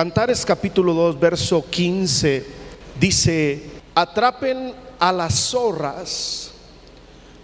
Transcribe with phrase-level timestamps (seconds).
[0.00, 2.46] Cantares capítulo 2, verso 15
[2.98, 3.62] dice,
[3.94, 6.52] atrapen a las zorras,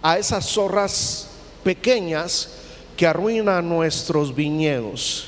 [0.01, 1.27] a esas zorras
[1.63, 2.49] pequeñas
[2.97, 5.27] que arruinan nuestros viñedos,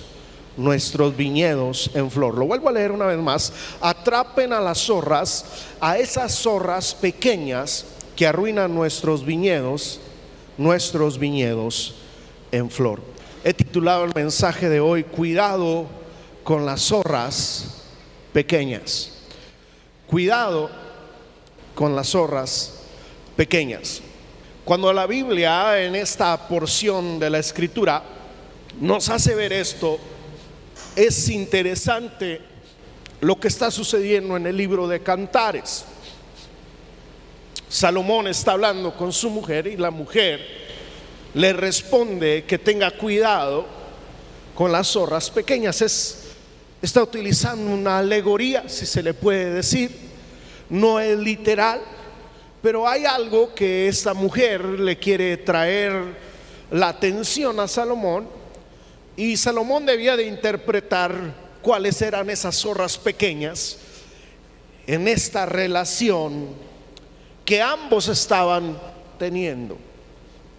[0.57, 2.35] nuestros viñedos en flor.
[2.35, 5.45] Lo vuelvo a leer una vez más, atrapen a las zorras,
[5.79, 7.85] a esas zorras pequeñas
[8.15, 9.99] que arruinan nuestros viñedos,
[10.57, 11.93] nuestros viñedos
[12.51, 13.01] en flor.
[13.43, 15.99] He titulado el mensaje de hoy, cuidado
[16.49, 17.65] con las zorras
[18.33, 19.11] pequeñas.
[20.07, 20.71] Cuidado
[21.75, 22.73] con las zorras
[23.35, 24.01] pequeñas.
[24.65, 28.01] Cuando la Biblia en esta porción de la escritura
[28.81, 29.99] nos hace ver esto,
[30.95, 32.41] es interesante
[33.21, 35.85] lo que está sucediendo en el libro de Cantares.
[37.69, 40.43] Salomón está hablando con su mujer y la mujer
[41.35, 43.67] le responde que tenga cuidado
[44.55, 45.83] con las zorras pequeñas.
[45.83, 46.18] Es
[46.81, 49.91] está utilizando una alegoría, si se le puede decir,
[50.69, 51.81] no es literal,
[52.61, 55.93] pero hay algo que esta mujer le quiere traer
[56.71, 58.27] la atención a Salomón
[59.15, 61.13] y Salomón debía de interpretar
[61.61, 63.77] cuáles eran esas zorras pequeñas
[64.87, 66.47] en esta relación
[67.43, 68.79] que ambos estaban
[69.17, 69.77] teniendo.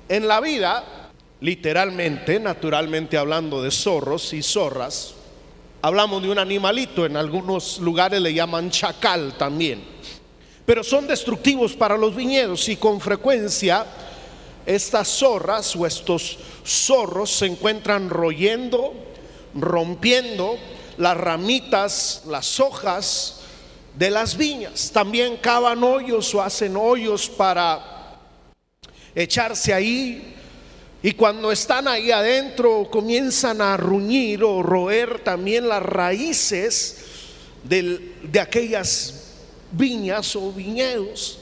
[0.09, 5.15] En la vida, literalmente, naturalmente hablando de zorros y zorras,
[5.83, 9.83] Hablamos de un animalito, en algunos lugares le llaman chacal también.
[10.67, 13.87] Pero son destructivos para los viñedos y con frecuencia
[14.67, 18.93] estas zorras o estos zorros se encuentran royendo,
[19.55, 20.59] rompiendo
[20.99, 23.41] las ramitas, las hojas
[23.97, 24.91] de las viñas.
[24.93, 28.19] También cavan hoyos o hacen hoyos para
[29.15, 30.37] echarse ahí
[31.03, 36.97] y cuando están ahí adentro comienzan a ruñir o roer también las raíces
[37.65, 39.15] de aquellas
[39.73, 41.39] viñas o viñedos.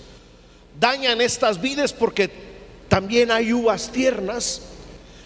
[0.78, 2.30] Dañan estas vides porque
[2.88, 4.62] también hay uvas tiernas.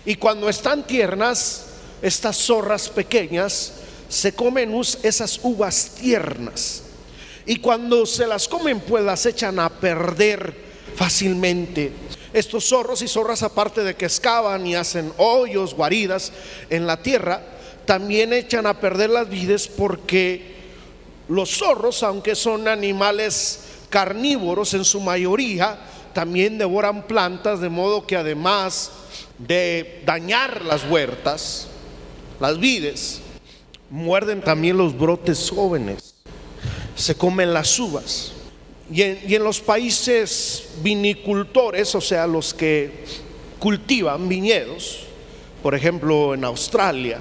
[0.06, 1.66] Y cuando están tiernas,
[2.00, 3.75] estas zorras pequeñas
[4.09, 6.82] se comen esas uvas tiernas.
[7.44, 10.54] Y cuando se las comen, pues las echan a perder
[10.97, 11.93] fácilmente.
[12.32, 16.32] Estos zorros y zorras, aparte de que excavan y hacen hoyos, guaridas
[16.70, 17.43] en la tierra,
[17.84, 20.54] también echan a perder las vides porque
[21.28, 23.60] los zorros, aunque son animales
[23.91, 25.78] carnívoros en su mayoría,
[26.15, 28.91] también devoran plantas, de modo que además
[29.38, 31.69] de dañar las huertas,
[32.41, 33.20] las vides,
[33.91, 36.14] muerden también los brotes jóvenes,
[36.97, 38.32] se comen las uvas.
[38.92, 43.04] Y en, los países vinicultores, o sea, los que
[43.58, 45.04] cultivan viñedos,
[45.62, 47.19] por ejemplo en Australia,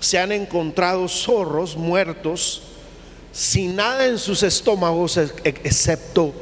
[0.00, 2.62] se han encontrado zorros muertos
[3.32, 6.32] sin nada en sus estómagos excepto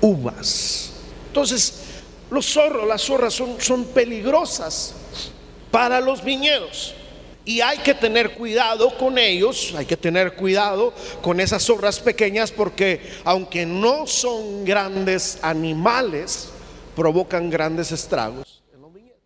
[0.00, 0.92] uvas.
[1.26, 1.80] Entonces,
[2.30, 4.94] los zorros, las zorras son, peligrosas
[5.70, 6.94] para los viñedos.
[7.48, 10.92] Y hay que tener cuidado con ellos, hay que tener cuidado
[11.22, 16.50] con esas zorras pequeñas porque aunque no son grandes animales,
[16.94, 19.18] provocan grandes estragos en los viñedos.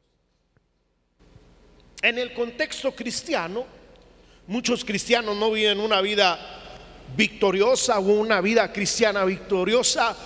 [2.00, 3.64] En el contexto cristiano,
[4.46, 6.38] muchos cristianos no viven una vida
[7.16, 10.16] victoriosa o una vida cristiana victoriosa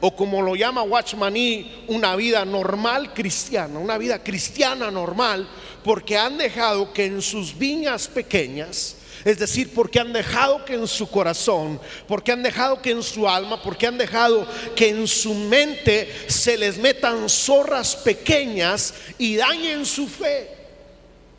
[0.00, 5.48] o como lo llama Watchmaní, una vida normal cristiana, una vida cristiana normal,
[5.84, 10.88] porque han dejado que en sus viñas pequeñas, es decir, porque han dejado que en
[10.88, 15.34] su corazón, porque han dejado que en su alma, porque han dejado que en su
[15.34, 20.50] mente se les metan zorras pequeñas y dañen su fe,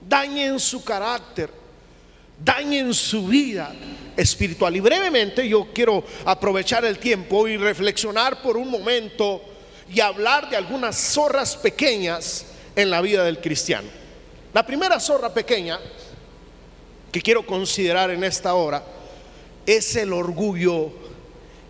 [0.08, 1.50] dañen su carácter,
[2.44, 3.74] dañen su vida
[4.16, 4.76] espiritual.
[4.76, 9.42] Y brevemente yo quiero aprovechar el tiempo y reflexionar por un momento
[9.92, 14.05] y hablar de algunas zorras pequeñas en la vida del cristiano.
[14.56, 15.78] La primera zorra pequeña
[17.12, 18.82] que quiero considerar en esta hora
[19.66, 20.94] es el orgullo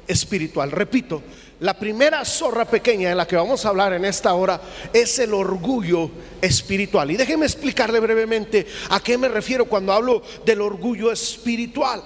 [0.07, 0.69] espiritual.
[0.69, 1.23] Repito,
[1.61, 4.61] la primera zorra pequeña de la que vamos a hablar en esta hora
[4.93, 7.09] es el orgullo espiritual.
[7.09, 12.03] Y déjeme explicarle brevemente a qué me refiero cuando hablo del orgullo espiritual.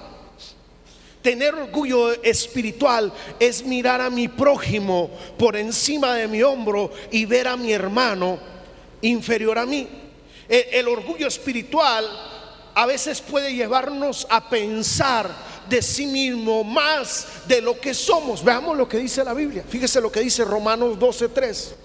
[1.22, 7.50] Tener orgullo espiritual es mirar a mi prójimo por encima de mi hombro y ver
[7.50, 8.40] a mi hermano
[9.02, 10.08] inferior a mí.
[10.50, 12.06] El, orgullo espiritual
[12.74, 15.30] a veces puede llevarnos a pensar
[15.70, 18.44] de sí mismo más de lo que somos.
[18.44, 19.64] Veamos lo que dice la Biblia.
[19.68, 21.76] Fíjese lo que dice Romanos 12:3.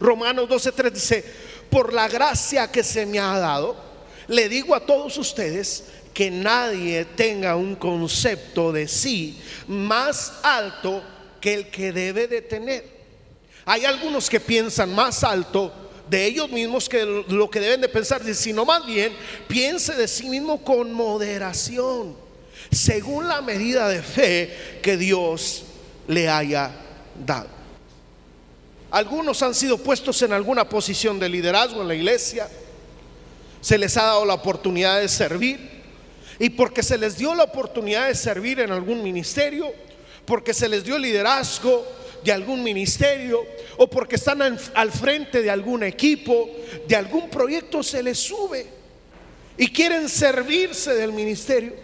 [0.00, 1.24] Romanos 12:3 dice,
[1.70, 3.76] por la gracia que se me ha dado,
[4.26, 11.02] le digo a todos ustedes que nadie tenga un concepto de sí más alto
[11.40, 12.98] que el que debe de tener.
[13.64, 15.72] Hay algunos que piensan más alto
[16.08, 19.12] de ellos mismos que lo que deben de pensar, sino más bien
[19.46, 22.16] piense de sí mismo con moderación,
[22.70, 25.64] según la medida de fe que Dios
[26.06, 26.70] le haya
[27.24, 27.48] dado.
[28.90, 32.48] Algunos han sido puestos en alguna posición de liderazgo en la iglesia,
[33.60, 35.58] se les ha dado la oportunidad de servir
[36.38, 39.72] y porque se les dio la oportunidad de servir en algún ministerio,
[40.24, 41.84] porque se les dio liderazgo
[42.24, 43.44] de algún ministerio
[43.76, 46.48] o porque están al, frente de algún equipo,
[46.86, 48.66] de algún proyecto, se les sube
[49.56, 51.74] y quieren servirse del ministerio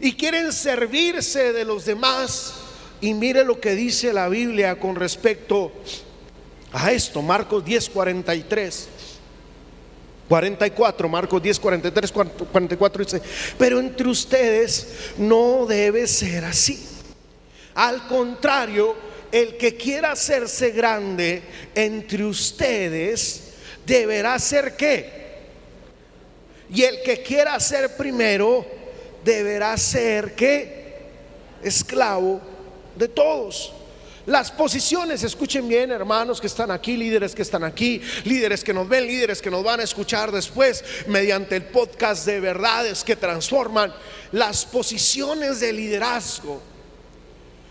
[0.00, 2.54] y quieren servirse de los demás.
[3.00, 5.72] Y mire lo que dice la Biblia con respecto
[6.72, 8.88] a esto, Marcos 10, 43.
[10.28, 13.20] 44, Marcos 10, 43, 44 dice,
[13.58, 16.86] pero entre ustedes no debe ser así.
[17.74, 18.94] Al contrario,
[19.32, 21.42] el que quiera hacerse grande
[21.74, 23.54] entre ustedes
[23.86, 25.20] deberá ser qué?
[26.72, 28.64] Y el que quiera ser primero
[29.24, 30.96] deberá ser qué?
[31.62, 32.40] Esclavo
[32.96, 33.72] de todos.
[34.26, 38.88] Las posiciones, escuchen bien hermanos que están aquí, líderes que están aquí, líderes que nos
[38.88, 43.92] ven, líderes que nos van a escuchar después mediante el podcast de verdades que transforman.
[44.30, 46.62] Las posiciones de liderazgo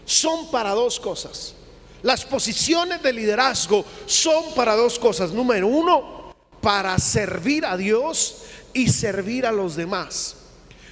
[0.10, 1.54] son para dos cosas.
[2.02, 5.32] Las posiciones de liderazgo son para dos cosas.
[5.32, 8.38] Número uno, para servir a Dios
[8.74, 10.36] y servir a los demás.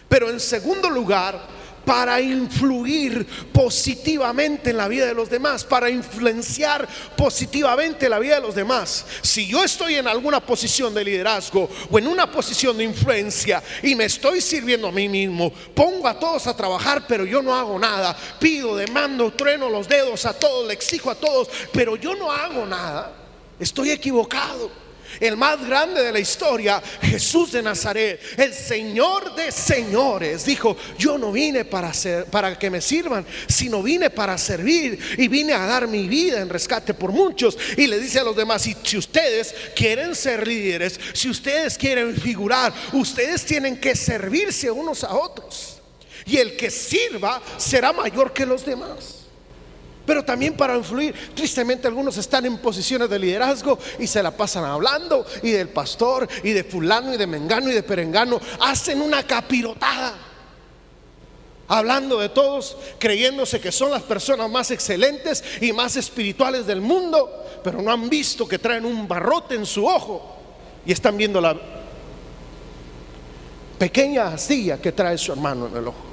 [0.07, 1.47] Pero en segundo lugar,
[1.87, 6.85] para influir positivamente en la vida de los demás, para influenciar
[7.15, 9.05] positivamente la vida de los demás.
[9.21, 13.95] Si yo estoy en alguna posición de liderazgo o en una posición de influencia y
[13.95, 17.79] me estoy sirviendo a mí mismo, pongo a todos a trabajar, pero yo no hago
[17.79, 22.29] nada, pido, demando, trueno los dedos a todos, le exijo a todos, pero yo no
[22.29, 23.13] hago nada,
[23.61, 24.86] estoy equivocado
[25.19, 31.17] el más grande de la historia, Jesús de Nazaret, el Señor de señores, dijo, yo
[31.17, 31.91] no vine para,
[32.29, 36.49] para que me sirvan, sino vine para servir y vine a dar mi vida en
[36.49, 37.57] rescate por muchos.
[37.75, 42.73] Y le dice a los demás, si ustedes quieren ser líderes, si ustedes quieren figurar,
[42.93, 45.77] ustedes tienen que servirse unos a otros.
[46.25, 49.16] Y el que sirva será mayor que los demás
[50.07, 51.13] pero también para influir.
[51.35, 56.27] Tristemente algunos están en posiciones de liderazgo y se la pasan hablando y del pastor
[56.43, 58.39] y de fulano y de mengano y de perengano.
[58.61, 60.15] Hacen una capirotada.
[61.67, 67.59] Hablando de todos, creyéndose que son las personas más excelentes y más espirituales del mundo,
[67.61, 70.37] pero no han visto que traen un barrote en su ojo
[70.85, 71.57] y están viendo la
[73.77, 76.05] pequeña astilla que trae su hermano en el ojo.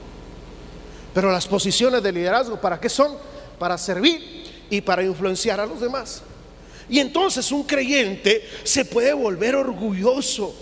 [1.14, 3.16] Pero las posiciones de liderazgo, ¿para qué son?
[3.58, 6.22] Para servir y para influenciar a los demás.
[6.88, 10.54] Y entonces un creyente se puede volver orgulloso.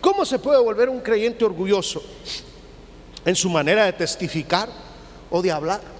[0.00, 2.02] ¿Cómo se puede volver un creyente orgulloso?
[3.24, 4.68] En su manera de testificar
[5.30, 5.99] o de hablar.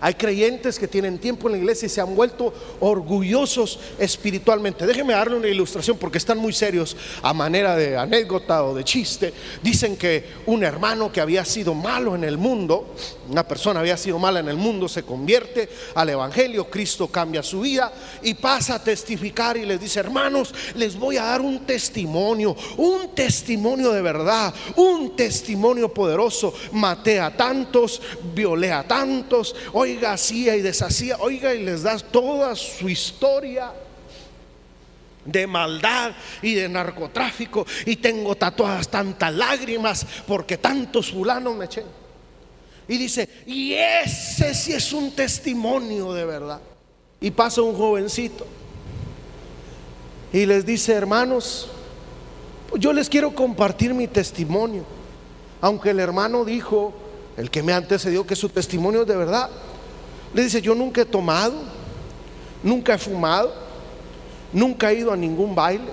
[0.00, 4.86] Hay creyentes que tienen tiempo en la iglesia y se han vuelto orgullosos espiritualmente.
[4.86, 9.32] Déjenme darle una ilustración porque están muy serios a manera de anécdota o de chiste.
[9.62, 12.94] Dicen que un hermano que había sido malo en el mundo,
[13.28, 17.60] una persona había sido mala en el mundo, se convierte al Evangelio, Cristo cambia su
[17.60, 17.92] vida
[18.22, 23.14] y pasa a testificar y les dice, hermanos, les voy a dar un testimonio, un
[23.14, 26.54] testimonio de verdad, un testimonio poderoso.
[26.72, 28.00] Maté a tantos,
[28.34, 29.54] violé a tantos.
[29.72, 33.72] Hoy oiga, hacía y deshacía, oiga, y les das toda su historia
[35.24, 41.84] de maldad y de narcotráfico y tengo tatuadas tantas lágrimas porque tantos fulanos me eché.
[42.88, 46.60] Y dice, y ese sí es un testimonio de verdad.
[47.20, 48.46] Y pasa un jovencito
[50.32, 51.68] y les dice, hermanos,
[52.78, 54.84] yo les quiero compartir mi testimonio.
[55.60, 56.94] Aunque el hermano dijo,
[57.36, 59.50] el que me antecedió, que su testimonio es de verdad.
[60.34, 61.54] Le dice, yo nunca he tomado,
[62.62, 63.52] nunca he fumado,
[64.52, 65.90] nunca he ido a ningún baile,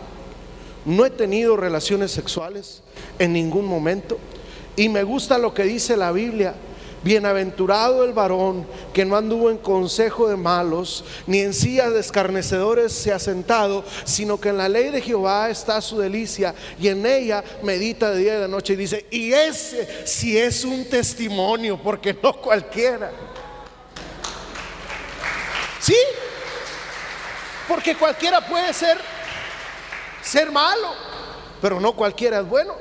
[0.85, 2.81] no he tenido relaciones sexuales
[3.19, 4.17] en ningún momento
[4.77, 6.53] Y me gusta lo que dice la Biblia.
[7.03, 12.91] Bienaventurado el varón que no anduvo en consejo de malos, ni en silla de escarnecedores
[12.91, 17.05] se ha sentado, sino que en la ley de Jehová está su delicia y en
[17.05, 18.73] ella medita de día y de noche.
[18.73, 23.11] Y dice, y ese si es un testimonio, porque no cualquiera.
[25.87, 25.95] ¿Sí?
[27.65, 28.97] Porque cualquiera puede ser
[30.21, 30.89] ser malo,
[31.61, 32.75] pero no cualquiera es bueno.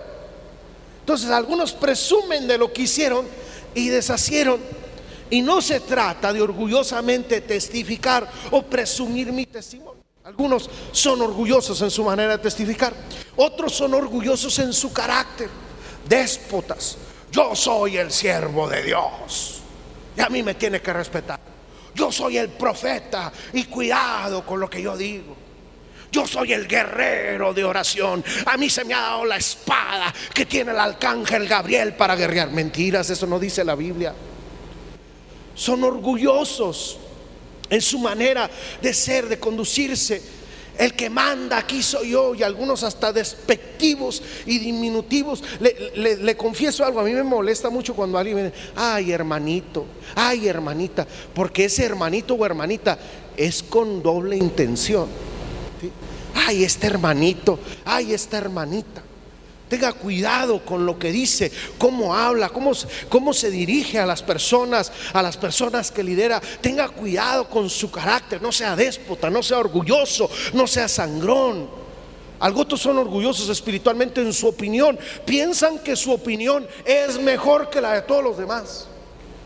[0.99, 3.29] Entonces algunos presumen de lo que hicieron
[3.77, 4.61] y deshacieron.
[5.31, 10.03] Y no se trata de orgullosamente testificar o presumir mi testimonio.
[10.25, 12.93] Algunos son orgullosos en su manera de testificar.
[13.37, 15.49] Otros son orgullosos en su carácter.
[16.09, 16.99] Déspotas.
[17.31, 19.61] Yo soy el siervo de Dios.
[20.17, 21.46] Y a mí me tiene que respetar.
[21.97, 25.35] Yo soy el profeta y cuidado con lo que yo digo.
[26.13, 28.23] Yo soy el guerrero de oración.
[28.45, 32.51] A mí se me ha dado la espada que tiene el arcángel Gabriel para guerrear.
[32.51, 34.15] Mentiras, eso no dice la Biblia.
[35.55, 36.99] Son orgullosos
[37.71, 38.51] en su manera
[38.83, 40.36] de ser, de conducirse.
[40.79, 45.43] El que manda aquí soy yo y algunos hasta despectivos y diminutivos.
[45.61, 49.87] Le, le, confieso algo, a mí me molesta mucho cuando alguien me dice, ay hermanito,
[50.15, 52.99] ay hermanita, porque ese hermanito o hermanita
[53.37, 55.09] es con doble intención
[56.47, 59.03] ay, este hermanito, ay, esta hermanita.
[59.69, 62.71] Tenga cuidado con lo que dice, cómo habla, cómo,
[63.09, 66.41] cómo, se dirige a las personas, a las personas que lidera.
[66.61, 71.69] Tenga cuidado con su carácter, no sea déspota, no sea orgulloso, no sea sangrón.
[72.39, 77.95] Algunos son orgullosos espiritualmente en su opinión, piensan que su opinión es mejor que la
[77.95, 78.87] de todos los demás.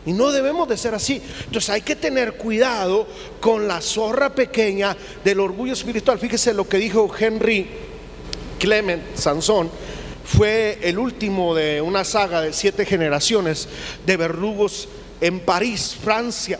[0.05, 1.21] Y no debemos de ser así.
[1.45, 3.07] Entonces hay que tener cuidado
[3.39, 6.19] con la zorra pequeña del orgullo espiritual.
[6.19, 7.67] Fíjese lo que dijo Henry
[8.59, 9.69] Clement Sansón.
[10.37, 13.67] Fue el último de una saga de siete generaciones
[14.05, 14.87] de verdugos
[15.19, 16.57] en París, Francia,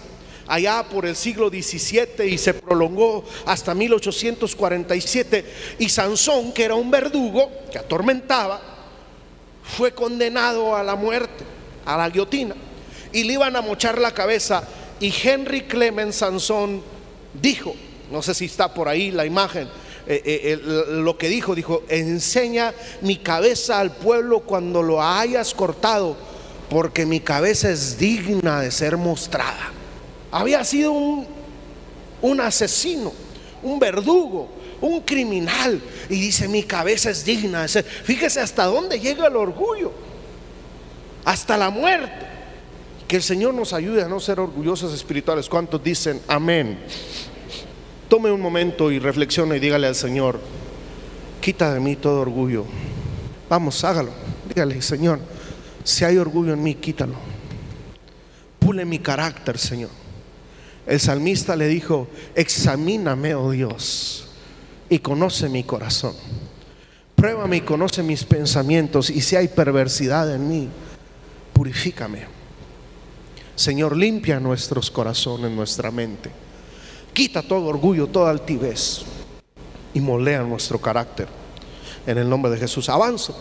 [0.48, 5.46] allá por el siglo XVII y se prolongó hasta 1847.
[5.80, 8.62] Y Sansón, que era un verdugo que atormentaba,
[9.64, 11.46] fue condenado a la muerte,
[11.86, 12.56] a la guillotina
[13.14, 14.64] y le iban a mochar la cabeza.
[15.00, 16.84] Y Henry Clemens Sansón
[17.34, 17.74] dijo,
[18.12, 19.68] no sé si está por ahí la imagen,
[20.08, 26.16] eh, eh, lo que dijo, dijo, enseña mi cabeza al pueblo cuando lo hayas cortado,
[26.70, 29.72] porque mi cabeza es digna de ser mostrada.
[30.32, 31.28] Había sido un,
[32.22, 33.12] un asesino,
[33.62, 34.50] un verdugo,
[34.82, 37.86] un criminal, y dice, mi cabeza es digna de ser.
[37.86, 39.92] Fíjese hasta dónde llega el orgullo,
[41.26, 42.32] hasta la muerte.
[43.08, 45.50] Que el Señor nos ayude a no ser orgullosos espirituales.
[45.50, 46.80] ¿Cuántos dicen amén?
[48.12, 50.38] Tome un momento y reflexione y dígale al Señor,
[51.40, 52.66] quita de mí todo orgullo.
[53.48, 54.12] Vamos, hágalo.
[54.54, 55.22] Dígale, Señor,
[55.86, 57.14] si hay orgullo en mí, quítalo.
[58.60, 59.92] Pule mi carácter, Señor.
[60.86, 64.28] El salmista le dijo, examíname, oh Dios,
[64.90, 66.14] y conoce mi corazón.
[67.16, 70.68] Pruébame y conoce mis pensamientos, y si hay perversidad en mí,
[71.54, 72.24] purifícame.
[73.56, 76.41] Señor, limpia nuestros corazones, nuestra mente.
[77.14, 79.02] Quita todo orgullo, toda altivez
[79.94, 81.28] y moldea nuestro carácter.
[82.08, 83.36] En el nombre de Jesús, avanzo.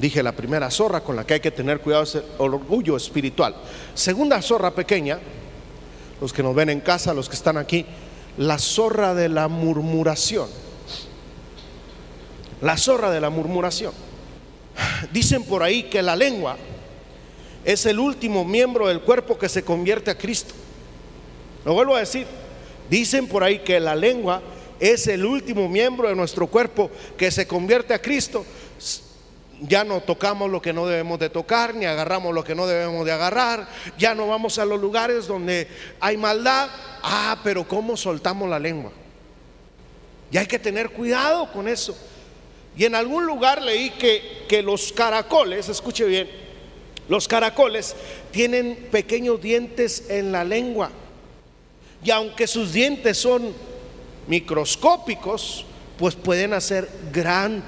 [0.00, 3.54] Dije la primera zorra con la que hay que tener cuidado es el orgullo espiritual.
[3.94, 5.18] Segunda zorra pequeña,
[6.20, 7.86] los que nos ven en casa, los que están aquí,
[8.36, 10.48] la zorra de la murmuración.
[12.60, 13.92] La zorra de la murmuración.
[15.12, 16.56] Dicen por ahí que la lengua
[17.64, 20.54] es el último miembro del cuerpo que se convierte a Cristo.
[21.66, 22.28] Lo vuelvo a decir,
[22.88, 24.40] dicen por ahí que la lengua
[24.78, 28.46] es el último miembro de nuestro cuerpo que se convierte a Cristo.
[29.60, 33.04] Ya no tocamos lo que no debemos de tocar, ni agarramos lo que no debemos
[33.04, 33.66] de agarrar,
[33.98, 35.66] ya no vamos a los lugares donde
[35.98, 36.68] hay maldad.
[37.02, 38.92] Ah, pero ¿cómo soltamos la lengua?
[40.30, 41.96] Y hay que tener cuidado con eso.
[42.76, 46.30] Y en algún lugar leí que, que los caracoles, escuche bien,
[47.08, 47.96] los caracoles
[48.30, 50.92] tienen pequeños dientes en la lengua
[52.06, 53.52] y aunque sus dientes son
[54.28, 55.64] microscópicos,
[55.98, 57.64] pues pueden hacer gran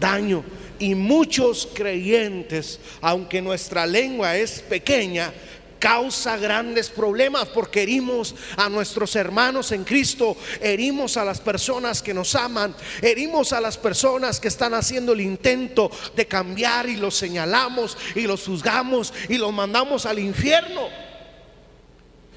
[0.00, 0.42] daño.
[0.78, 5.34] Y muchos creyentes, aunque nuestra lengua es pequeña,
[5.78, 12.14] causa grandes problemas porque herimos a nuestros hermanos en Cristo, herimos a las personas que
[12.14, 17.14] nos aman, herimos a las personas que están haciendo el intento de cambiar y los
[17.14, 21.03] señalamos y los juzgamos y los mandamos al infierno.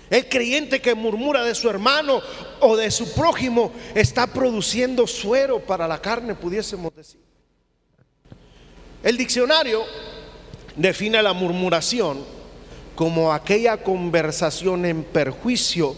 [0.10, 2.22] El creyente que murmura de su hermano
[2.62, 7.20] o de su prójimo está produciendo suero para la carne, pudiésemos decir.
[9.04, 9.84] El diccionario
[10.76, 12.24] define la murmuración
[12.96, 15.96] como aquella conversación en perjuicio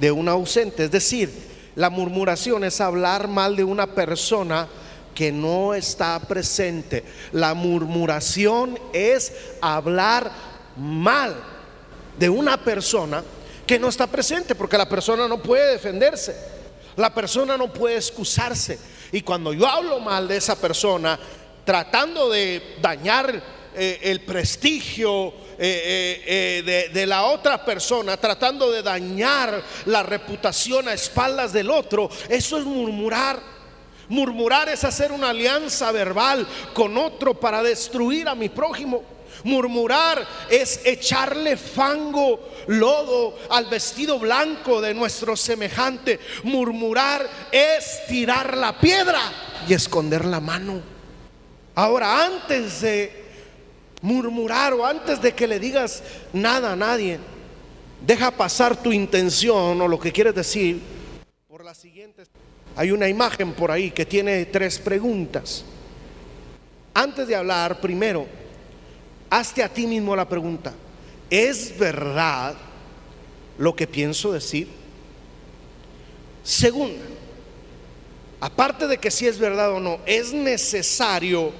[0.00, 0.84] de un ausente.
[0.84, 1.30] Es decir,
[1.76, 4.68] la murmuración es hablar mal de una persona
[5.14, 7.04] que no está presente.
[7.32, 10.30] La murmuración es hablar
[10.76, 11.36] mal
[12.18, 13.22] de una persona
[13.66, 16.36] que no está presente, porque la persona no puede defenderse,
[16.96, 18.78] la persona no puede excusarse.
[19.12, 21.18] Y cuando yo hablo mal de esa persona,
[21.64, 23.42] tratando de dañar
[23.74, 25.28] eh, el prestigio
[25.58, 31.70] eh, eh, de, de, la otra persona, tratando de dañar la reputación a espaldas del
[31.70, 33.51] otro, eso es murmurar.
[34.12, 39.02] Murmurar es hacer una alianza verbal con otro para destruir a mi prójimo.
[39.42, 46.20] Murmurar es echarle fango, lodo al vestido blanco de nuestro semejante.
[46.42, 49.18] Murmurar es tirar la piedra
[49.66, 50.82] y esconder la mano.
[51.74, 53.24] Ahora, antes de
[54.02, 56.02] murmurar o antes de que le digas
[56.34, 57.18] nada a nadie,
[58.06, 60.82] deja pasar tu intención o lo que quieres decir
[61.48, 62.28] por las siguientes.
[62.76, 65.64] Hay una imagen por ahí que tiene tres preguntas.
[66.94, 68.26] Antes de hablar, primero,
[69.30, 70.74] hazte a ti mismo la pregunta,
[71.30, 72.54] ¿es verdad
[73.58, 74.68] lo que pienso decir?
[76.42, 77.04] Segunda,
[78.40, 81.52] aparte de que si es verdad o no, ¿es necesario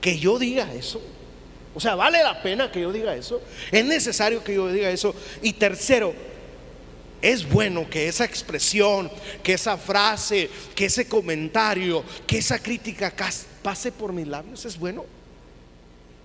[0.00, 1.00] que yo diga eso?
[1.74, 3.42] O sea, ¿vale la pena que yo diga eso?
[3.70, 5.14] ¿Es necesario que yo diga eso?
[5.42, 6.14] Y tercero,
[7.22, 9.10] es bueno que esa expresión,
[9.42, 13.12] que esa frase, que ese comentario, que esa crítica
[13.62, 14.64] pase por mis labios.
[14.64, 15.04] ¿Es bueno?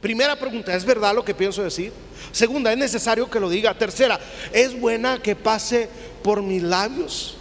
[0.02, 1.94] Primera pregunta, ¿es verdad lo que pienso decir?
[2.32, 3.78] Segunda, ¿es necesario que lo diga?
[3.78, 4.20] Tercera,
[4.52, 5.88] ¿es buena que pase
[6.24, 7.38] por mis labios?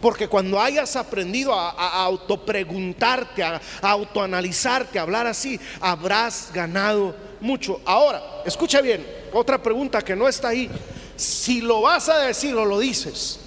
[0.00, 7.14] Porque cuando hayas aprendido a, a autopreguntarte, a, a autoanalizarte, a hablar así, habrás ganado
[7.40, 7.80] mucho.
[7.84, 10.68] Ahora, escucha bien, otra pregunta que no está ahí.
[11.16, 13.38] Si lo vas a decir o lo dices,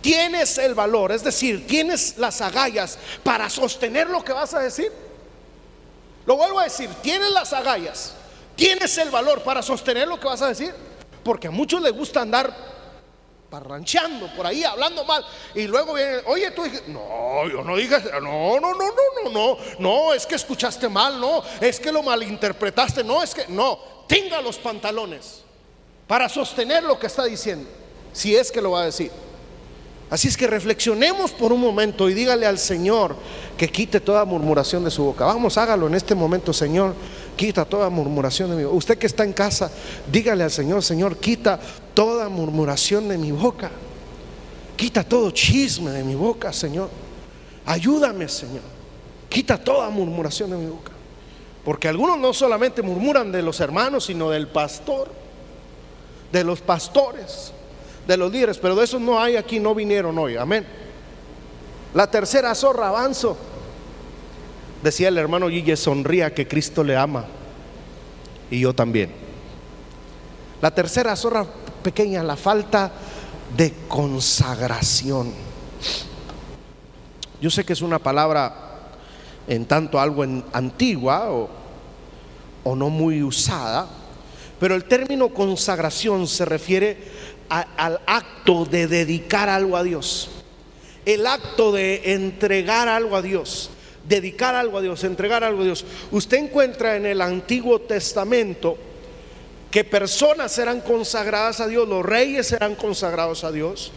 [0.00, 1.12] ¿tienes el valor?
[1.12, 4.92] Es decir, ¿tienes las agallas para sostener lo que vas a decir?
[6.26, 8.14] Lo vuelvo a decir, tienes las agallas,
[8.54, 10.74] tienes el valor para sostener lo que vas a decir,
[11.24, 12.72] porque a muchos les gusta andar
[13.50, 18.60] parrancheando por ahí, hablando mal, y luego viene, oye, tú no, yo no digas, no,
[18.60, 23.04] no, no, no, no, no, no, es que escuchaste mal, no, es que lo malinterpretaste,
[23.04, 25.42] no, es que, no, tenga los pantalones
[26.06, 27.68] para sostener lo que está diciendo,
[28.12, 29.10] si es que lo va a decir.
[30.12, 33.16] Así es que reflexionemos por un momento y dígale al Señor
[33.56, 35.24] que quite toda murmuración de su boca.
[35.24, 36.94] Vamos, hágalo en este momento, Señor.
[37.34, 38.76] Quita toda murmuración de mi boca.
[38.76, 39.72] Usted que está en casa,
[40.12, 41.58] dígale al Señor, Señor, quita
[41.94, 43.70] toda murmuración de mi boca.
[44.76, 46.90] Quita todo chisme de mi boca, Señor.
[47.64, 48.64] Ayúdame, Señor.
[49.30, 50.92] Quita toda murmuración de mi boca.
[51.64, 55.10] Porque algunos no solamente murmuran de los hermanos, sino del pastor,
[56.32, 57.52] de los pastores
[58.06, 60.66] de los líderes, pero de esos no hay aquí, no vinieron hoy, amén.
[61.94, 63.36] La tercera zorra, avanzo.
[64.82, 67.24] Decía el hermano Guille, sonría que Cristo le ama
[68.50, 69.12] y yo también.
[70.60, 71.46] La tercera zorra
[71.82, 72.90] pequeña, la falta
[73.56, 75.32] de consagración.
[77.40, 78.54] Yo sé que es una palabra
[79.46, 81.48] en tanto algo en, antigua o,
[82.64, 83.88] o no muy usada,
[84.62, 86.96] pero el término consagración se refiere
[87.48, 90.30] al acto de dedicar algo a Dios.
[91.04, 93.70] El acto de entregar algo a Dios.
[94.08, 95.84] Dedicar algo a Dios, entregar algo a Dios.
[96.12, 98.78] Usted encuentra en el Antiguo Testamento
[99.68, 103.90] que personas eran consagradas a Dios, los reyes eran consagrados a Dios,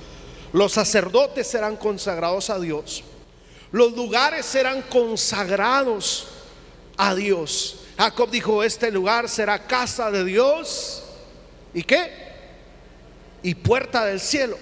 [0.51, 3.03] los sacerdotes eran consagrados a Dios,
[3.71, 6.25] los lugares eran consagrados
[6.97, 7.84] a Dios.
[7.97, 11.03] Jacob dijo, este lugar será casa de Dios.
[11.73, 12.25] ¿Y qué?
[13.45, 14.57] y puerta del cielo.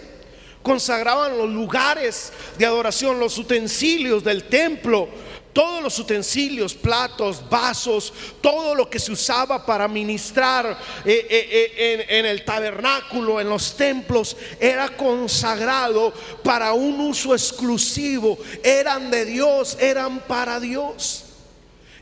[0.62, 5.08] Consagraban los lugares de adoración, los utensilios del templo,
[5.54, 12.08] todos los utensilios, platos, vasos, todo lo que se usaba para ministrar eh, eh, eh,
[12.10, 18.38] en, en, el tabernáculo, en los templos, era consagrado para un uso exclusivo.
[18.64, 21.23] Eran de Dios, eran para Dios.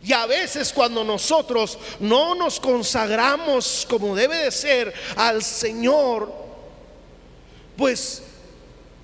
[0.03, 6.33] Y a veces cuando nosotros no nos consagramos como debe de ser al Señor,
[7.77, 8.23] pues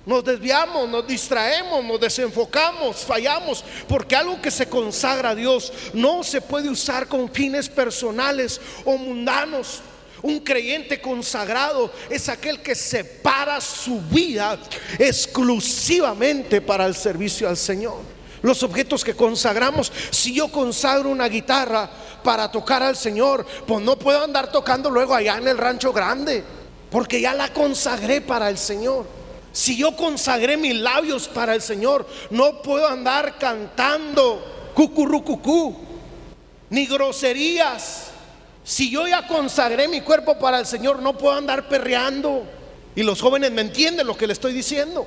[0.04, 6.24] nos desviamos, nos distraemos, nos desenfocamos, fallamos, porque algo que se consagra a Dios no
[6.24, 9.82] se puede usar con fines personales o mundanos.
[10.20, 14.58] Un creyente consagrado es aquel que separa su vida
[14.98, 18.17] exclusivamente para el servicio al Señor.
[18.42, 19.92] Los objetos que consagramos.
[20.10, 21.88] Si yo consagro una guitarra
[22.22, 26.44] para tocar al Señor, pues no puedo andar tocando luego allá en el rancho grande,
[26.90, 29.06] porque ya la consagré para el Señor.
[29.52, 35.76] Si yo consagré mis labios para el Señor, no puedo andar cantando cucurrucucú,
[36.70, 38.10] ni groserías.
[38.62, 42.44] Si yo ya consagré mi cuerpo para el Señor, no puedo andar perreando.
[42.94, 45.06] Y los jóvenes me entienden lo que le estoy diciendo.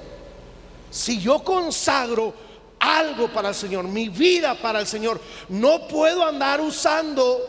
[0.89, 2.33] Si yo consagro
[2.81, 5.21] algo para el Señor, mi vida para el Señor.
[5.49, 7.39] No puedo andar usando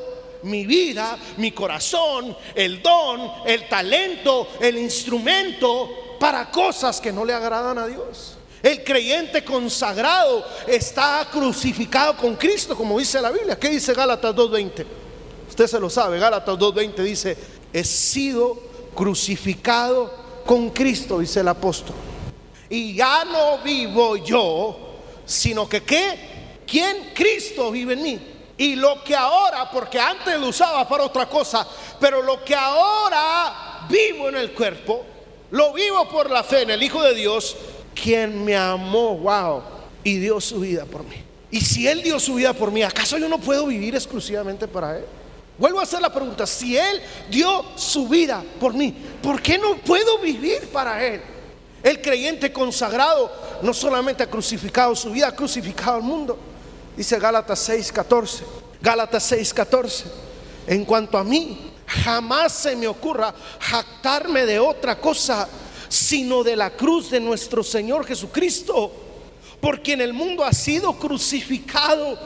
[0.42, 7.32] mi vida, mi corazón, el don, el talento, el instrumento para cosas que no le
[7.32, 8.36] agradan a Dios.
[8.62, 13.58] El creyente consagrado está crucificado con Cristo, como dice la Biblia.
[13.58, 14.86] ¿Qué dice Gálatas 2.20?
[15.48, 17.36] Usted se lo sabe, Gálatas 2.20 dice,
[17.72, 18.56] he sido
[18.94, 20.12] crucificado
[20.46, 21.96] con Cristo, dice el apóstol.
[22.68, 24.91] Y ya no vivo yo,
[25.24, 26.62] sino que ¿qué?
[26.66, 27.10] ¿Quién?
[27.14, 28.20] Cristo vive en mí.
[28.56, 31.66] Y lo que ahora, porque antes lo usaba para otra cosa,
[31.98, 35.04] pero lo que ahora vivo en el cuerpo,
[35.50, 37.56] lo vivo por la fe en el Hijo de Dios,
[37.94, 39.62] quien me amó, wow,
[40.04, 41.16] y dio su vida por mí.
[41.50, 44.98] Y si Él dio su vida por mí, ¿acaso yo no puedo vivir exclusivamente para
[44.98, 45.04] Él?
[45.58, 49.76] Vuelvo a hacer la pregunta, si Él dio su vida por mí, ¿por qué no
[49.76, 51.20] puedo vivir para Él?
[51.82, 53.30] El creyente consagrado
[53.62, 56.38] no solamente ha crucificado su vida, ha crucificado al mundo.
[56.96, 58.44] Dice Gálatas 6:14.
[58.80, 60.04] Gálatas 6:14.
[60.66, 65.48] En cuanto a mí, jamás se me ocurra jactarme de otra cosa
[65.88, 68.90] sino de la cruz de nuestro Señor Jesucristo,
[69.60, 72.18] porque en el mundo ha sido crucificado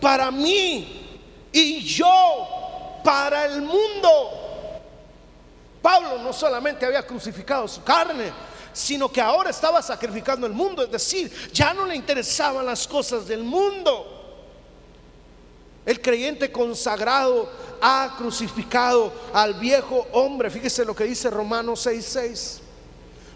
[0.00, 1.20] para mí
[1.52, 4.08] y yo para el mundo.
[5.80, 8.32] Pablo no solamente había crucificado su carne,
[8.72, 13.26] sino que ahora estaba sacrificando el mundo, es decir, ya no le interesaban las cosas
[13.26, 14.20] del mundo.
[15.84, 20.48] El creyente consagrado ha crucificado al viejo hombre.
[20.50, 22.61] Fíjese lo que dice Romanos 6:6.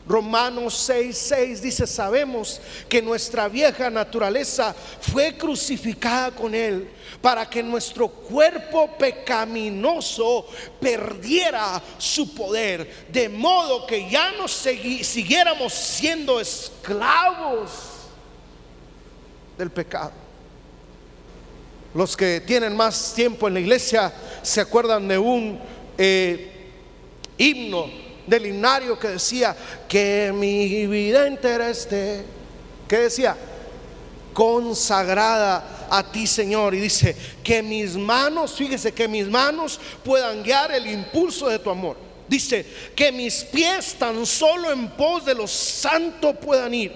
[0.09, 6.89] Romanos 6:6 dice, sabemos que nuestra vieja naturaleza fue crucificada con él
[7.21, 10.47] para que nuestro cuerpo pecaminoso
[10.81, 17.71] perdiera su poder, de modo que ya no siguiéramos siendo esclavos
[19.59, 20.13] del pecado.
[21.95, 25.59] Los que tienen más tiempo en la iglesia se acuerdan de un
[25.99, 26.71] eh,
[27.39, 29.57] himno del himnario que decía
[29.89, 32.25] que mi vida entera esté,
[32.89, 33.37] que decía,
[34.33, 36.75] consagrada a ti Señor.
[36.75, 41.71] Y dice, que mis manos, fíjese, que mis manos puedan guiar el impulso de tu
[41.71, 41.97] amor.
[42.29, 46.93] Dice, que mis pies tan solo en pos de los santos puedan ir.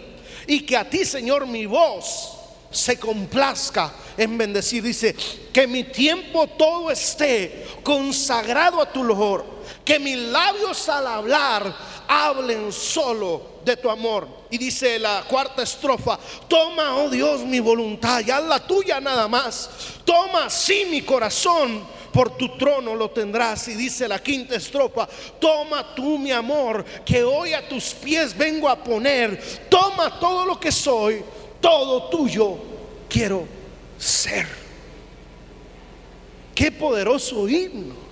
[0.46, 2.39] Y que a ti Señor mi voz
[2.70, 4.82] se complazca en bendecir.
[4.82, 5.14] Dice,
[5.52, 11.74] que mi tiempo todo esté consagrado a tu loor que mis labios al hablar
[12.06, 14.26] hablen solo de tu amor.
[14.50, 19.28] Y dice la cuarta estrofa, toma, oh Dios, mi voluntad y haz la tuya nada
[19.28, 19.70] más.
[20.04, 23.68] Toma, sí, mi corazón, por tu trono lo tendrás.
[23.68, 25.08] Y dice la quinta estrofa,
[25.40, 29.68] toma tú mi amor, que hoy a tus pies vengo a poner.
[29.68, 31.22] Toma todo lo que soy,
[31.60, 32.56] todo tuyo
[33.08, 33.46] quiero
[33.98, 34.46] ser.
[36.54, 38.10] Qué poderoso himno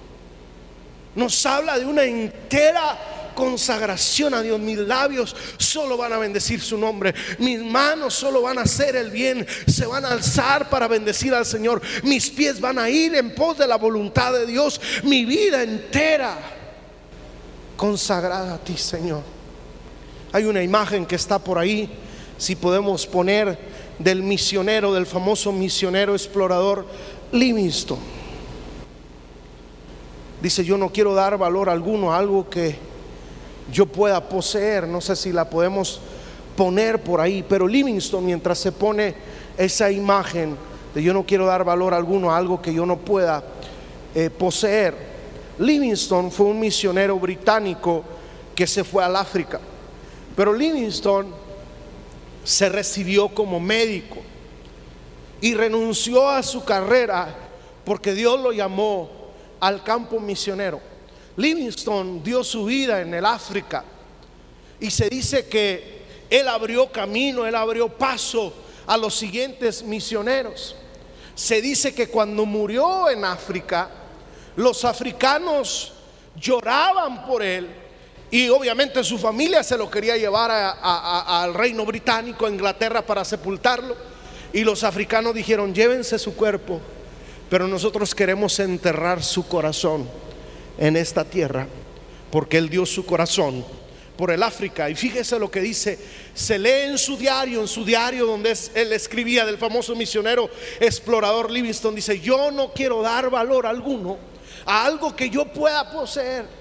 [1.19, 4.61] nos habla de una entera consagración a Dios.
[4.61, 7.13] Mis labios solo van a bendecir su nombre.
[7.39, 9.47] Mis manos solo van a hacer el bien.
[9.67, 11.83] Se van a alzar para bendecir al Señor.
[12.05, 14.81] Mis pies van a ir en pos de la voluntad de Dios.
[15.03, 16.37] Mi vida entera
[17.77, 19.23] consagrada a ti, Señor.
[20.33, 21.91] Hay una imagen que está por ahí.
[22.39, 23.59] Si podemos poner
[23.99, 26.87] del misionero, del famoso misionero explorador
[27.33, 27.99] Livingston.
[30.41, 32.77] Dice, yo no quiero dar valor alguno a algo que
[33.73, 34.87] yo pueda poseer.
[34.87, 36.01] No sé si la podemos
[36.57, 39.15] poner por ahí, pero Livingston mientras se pone
[39.57, 40.57] esa imagen
[40.95, 43.43] de yo no quiero dar valor alguno a algo que yo no pueda
[44.15, 44.95] eh, poseer.
[45.59, 48.05] Livingston fue un misionero británico
[48.55, 49.61] que se fue al África,
[50.37, 51.27] pero Livingston
[52.49, 54.17] se recibió como médico
[55.39, 57.29] y renunció a su carrera
[57.85, 59.11] porque Dios lo llamó
[59.61, 60.81] al campo misionero.
[61.37, 63.85] Livingstone dio su vida en el África
[64.81, 68.55] y se dice que él abrió camino, él abrió paso
[68.87, 70.75] a los siguientes misioneros.
[71.35, 73.91] Se dice que cuando murió en África,
[74.57, 75.93] los africanos
[76.35, 77.69] lloraban por él
[78.31, 83.97] y obviamente su familia se lo quería llevar al reino británico, a Inglaterra, para sepultarlo.
[84.53, 86.81] Y los africanos dijeron, llévense su cuerpo,
[87.49, 90.09] pero nosotros queremos enterrar su corazón
[90.79, 91.67] en esta tierra,
[92.31, 93.65] porque Él dio su corazón
[94.19, 94.91] por el África.
[94.91, 95.99] Y fíjese lo que dice,
[96.35, 101.51] se lee en su diario, en su diario donde él escribía del famoso misionero explorador
[101.51, 104.19] Livingston, dice, yo no quiero dar valor alguno
[104.67, 106.58] a algo que yo pueda poseer.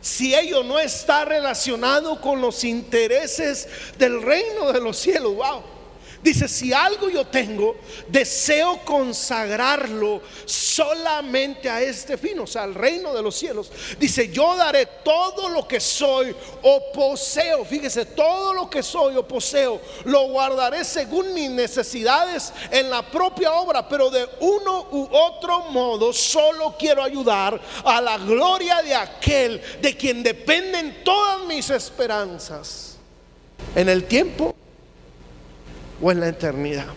[0.00, 5.75] Si ello no está relacionado con los intereses del reino de los cielos, wow.
[6.26, 7.76] Dice, si algo yo tengo,
[8.08, 13.70] deseo consagrarlo solamente a este fin, o sea, al reino de los cielos.
[13.96, 19.22] Dice, yo daré todo lo que soy o poseo, fíjese, todo lo que soy o
[19.22, 25.70] poseo, lo guardaré según mis necesidades en la propia obra, pero de uno u otro
[25.70, 32.96] modo solo quiero ayudar a la gloria de aquel de quien dependen todas mis esperanzas.
[33.76, 34.56] En el tiempo
[36.00, 36.88] o en la eternidad.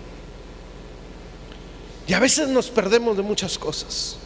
[2.07, 4.17] Y a veces nos perdemos de muchas cosas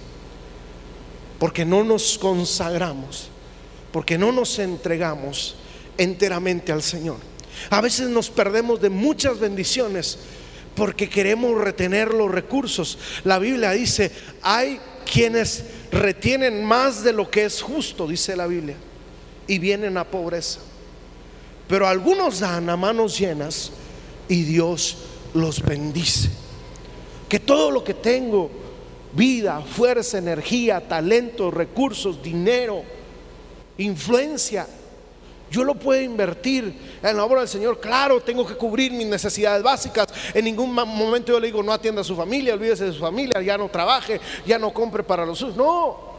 [1.38, 3.28] porque no nos consagramos,
[3.92, 5.56] porque no nos entregamos
[5.98, 7.18] enteramente al Señor.
[7.70, 10.18] A veces nos perdemos de muchas bendiciones
[10.76, 12.98] porque queremos retener los recursos.
[13.26, 14.80] La Biblia dice, hay
[15.12, 18.78] quienes retienen más de lo que es justo, dice la Biblia,
[19.46, 20.62] y vienen a pobreza.
[21.68, 23.72] Pero algunos dan a manos llenas
[24.34, 24.98] y Dios
[25.36, 26.32] los bendice.
[27.30, 28.50] Que todo lo que tengo,
[29.12, 32.82] vida, fuerza, energía, talento, recursos, dinero,
[33.78, 34.66] influencia,
[35.52, 37.80] yo lo puedo invertir en la obra del Señor.
[37.80, 40.08] Claro, tengo que cubrir mis necesidades básicas.
[40.34, 43.40] En ningún momento yo le digo, no atienda a su familia, olvídese de su familia,
[43.40, 45.56] ya no trabaje, ya no compre para los suyos.
[45.56, 46.12] No.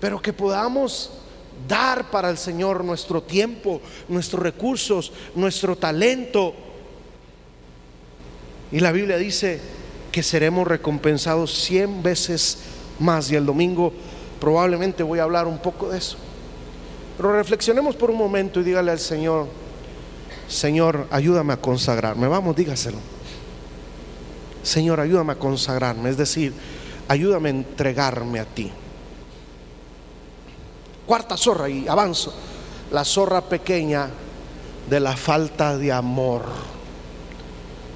[0.00, 1.10] Pero que podamos
[1.68, 6.54] dar para el Señor nuestro tiempo, nuestros recursos, nuestro talento.
[8.70, 9.60] Y la Biblia dice
[10.10, 12.58] que seremos recompensados cien veces
[12.98, 13.30] más.
[13.30, 13.92] Y el domingo
[14.40, 16.16] probablemente voy a hablar un poco de eso.
[17.16, 19.46] Pero reflexionemos por un momento y dígale al Señor,
[20.48, 22.26] Señor, ayúdame a consagrarme.
[22.28, 22.98] Vamos, dígaselo.
[24.62, 26.10] Señor, ayúdame a consagrarme.
[26.10, 26.52] Es decir,
[27.08, 28.70] ayúdame a entregarme a ti.
[31.12, 32.32] Cuarta zorra y avanzo.
[32.90, 34.08] La zorra pequeña
[34.88, 36.46] de la falta de amor.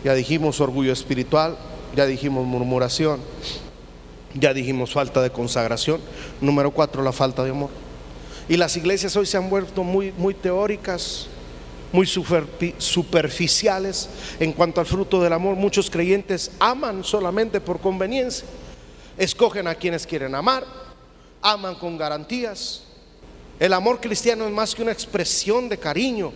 [0.05, 1.57] Ya dijimos orgullo espiritual,
[1.97, 3.21] ya dijimos murmuración,
[4.35, 5.99] ya dijimos falta de consagración.
[6.43, 7.71] Número cuatro, la falta de amor.
[8.51, 11.29] Y las iglesias hoy se han vuelto muy, muy teóricas,
[11.93, 15.57] muy superficiales en cuanto al fruto del amor.
[15.57, 18.47] Muchos creyentes aman solamente por conveniencia.
[19.17, 20.67] Escogen a quienes quieren amar,
[21.41, 22.83] aman con garantías,
[23.59, 26.33] el amor cristiano es más que una expresión de cariño.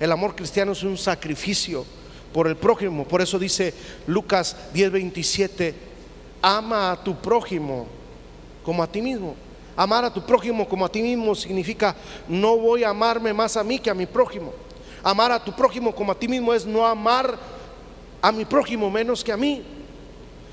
[0.00, 1.84] El amor cristiano es un sacrificio
[2.32, 3.04] por el prójimo.
[3.04, 3.72] Por eso dice
[4.06, 5.74] Lucas 10:27,
[6.42, 7.86] ama a tu prójimo
[8.64, 9.36] como a ti mismo.
[9.76, 11.94] Amar a tu prójimo como a ti mismo significa
[12.28, 14.52] no voy a amarme más a mí que a mi prójimo.
[15.02, 17.38] Amar a tu prójimo como a ti mismo es no amar
[18.20, 19.62] a mi prójimo menos que a mí,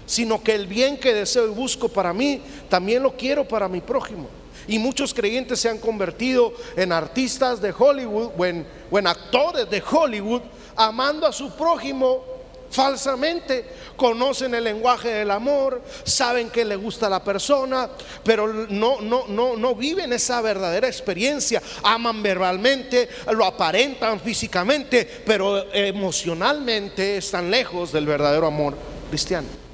[0.06, 3.80] sino que el bien que deseo y busco para mí, también lo quiero para mi
[3.80, 4.28] prójimo.
[4.68, 10.42] Y muchos creyentes se han convertido en artistas de Hollywood o en, actores de Hollywood,
[10.76, 12.24] amando a su prójimo
[12.70, 13.66] falsamente,
[13.98, 17.90] conocen el lenguaje del amor, saben que le gusta a la persona,
[18.24, 21.62] pero no, no, no, no viven esa verdadera experiencia.
[21.84, 28.76] Aman verbalmente, lo aparentan físicamente, pero emocionalmente están lejos del verdadero amor
[29.10, 29.71] cristiano.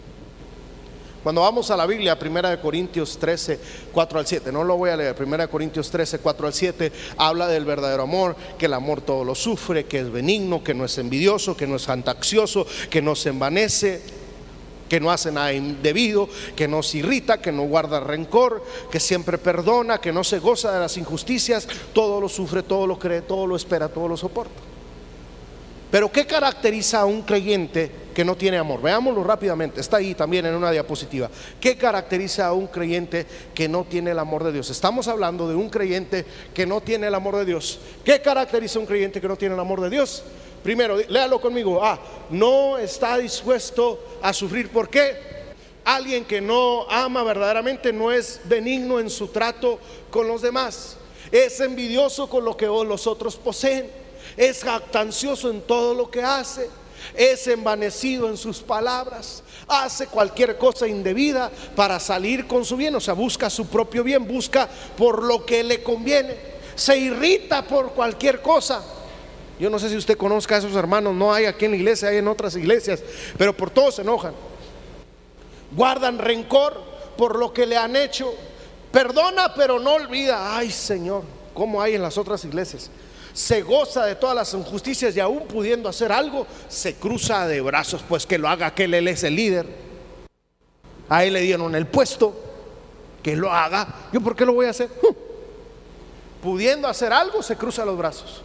[1.28, 3.60] Cuando vamos a la Biblia, 1 Corintios 13,
[3.92, 7.50] 4 al 7, no lo voy a leer, 1 Corintios 13, 4 al 7, habla
[7.50, 10.98] del verdadero amor, que el amor todo lo sufre, que es benigno, que no es
[10.98, 14.02] envidioso, que no es fantaxioso, que no se envanece,
[14.88, 19.38] que no hace nada indebido, que no se irrita, que no guarda rencor, que siempre
[19.38, 23.46] perdona, que no se goza de las injusticias, todo lo sufre, todo lo cree, todo
[23.48, 24.77] lo espera, todo lo soporta.
[25.90, 28.82] Pero ¿qué caracteriza a un creyente que no tiene amor?
[28.82, 31.30] Veámoslo rápidamente, está ahí también en una diapositiva.
[31.62, 34.70] ¿Qué caracteriza a un creyente que no tiene el amor de Dios?
[34.70, 37.80] Estamos hablando de un creyente que no tiene el amor de Dios.
[38.04, 40.24] ¿Qué caracteriza a un creyente que no tiene el amor de Dios?
[40.62, 41.82] Primero, léalo conmigo.
[41.82, 41.98] Ah,
[42.30, 44.70] no está dispuesto a sufrir.
[44.70, 45.38] ¿Por qué?
[45.86, 50.98] Alguien que no ama verdaderamente no es benigno en su trato con los demás.
[51.32, 56.70] Es envidioso con lo que los otros poseen es jactancioso en todo lo que hace,
[57.16, 63.00] es envanecido en sus palabras, hace cualquier cosa indebida para salir con su bien, o
[63.00, 66.36] sea, busca su propio bien, busca por lo que le conviene,
[66.76, 68.84] se irrita por cualquier cosa,
[69.60, 72.10] Yo no sé si usted conozca a esos hermanos, no hay aquí en la iglesia,
[72.10, 73.02] hay en otras iglesias,
[73.40, 74.34] pero por todos se enojan.
[75.72, 76.80] Guardan rencor
[77.18, 78.34] por lo que le han hecho.
[78.92, 80.56] Perdona, pero no olvida.
[80.56, 82.90] Ay, Señor, como hay en las otras iglesias.
[83.38, 88.02] Se goza de todas las injusticias y aún pudiendo hacer algo, se cruza de brazos,
[88.10, 89.68] pues que lo haga aquel, él es el líder.
[91.08, 92.34] A él le dieron el puesto,
[93.22, 94.10] que lo haga.
[94.12, 94.90] ¿Yo por qué lo voy a hacer?
[96.42, 98.42] Pudiendo hacer algo, se cruza los brazos.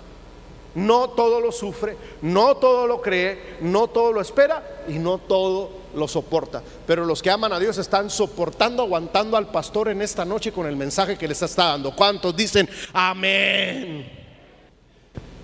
[0.74, 5.70] No todo lo sufre, no todo lo cree, no todo lo espera y no todo
[5.94, 6.62] lo soporta.
[6.86, 10.66] Pero los que aman a Dios están soportando, aguantando al pastor en esta noche con
[10.66, 11.96] el mensaje que les está dando.
[11.96, 14.21] ¿Cuántos dicen amén?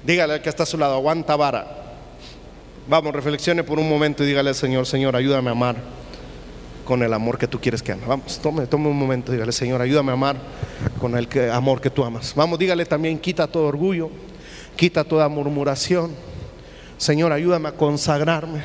[0.08, 1.84] Dígale al que está a su lado, aguanta vara.
[2.88, 5.76] Vamos, reflexione por un momento y dígale al Señor, Señor, ayúdame a amar
[6.86, 8.06] con el amor que tú quieres que ame.
[8.06, 10.36] Vamos, tome, tome un momento, dígale, Señor, ayúdame a amar
[10.98, 12.32] con el amor que tú amas.
[12.34, 14.10] Vamos, dígale también, quita todo orgullo
[14.78, 16.12] quita toda murmuración.
[16.96, 18.62] Señor, ayúdame a consagrarme.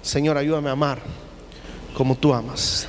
[0.00, 1.00] Señor, ayúdame a amar
[1.92, 2.88] como tú amas.